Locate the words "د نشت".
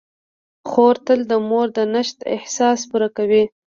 1.77-2.17